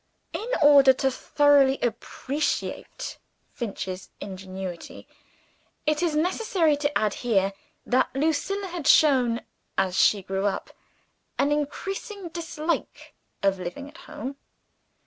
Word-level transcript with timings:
In 0.33 0.51
order 0.63 0.93
to 0.93 1.11
thoroughly 1.11 1.77
appreciate 1.79 3.19
Finch's 3.53 4.09
ingenuity, 4.19 5.07
it 5.85 6.01
is 6.01 6.15
necessary 6.15 6.75
to 6.77 6.97
add 6.97 7.13
here 7.13 7.53
that 7.85 8.09
Lucilla 8.15 8.65
had 8.69 8.87
shown, 8.87 9.41
as 9.77 9.95
she 9.95 10.23
grew 10.23 10.47
up, 10.47 10.71
an 11.37 11.51
increasing 11.51 12.29
dislike 12.29 13.13
of 13.43 13.59
living 13.59 13.87
at 13.87 13.97
home. 14.09 14.37